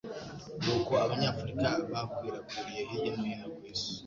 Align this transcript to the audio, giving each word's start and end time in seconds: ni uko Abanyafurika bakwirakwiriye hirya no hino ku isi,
ni 0.61 0.69
uko 0.75 0.91
Abanyafurika 1.05 1.69
bakwirakwiriye 1.91 2.81
hirya 2.89 3.11
no 3.17 3.23
hino 3.29 3.47
ku 3.55 3.61
isi, 3.71 3.89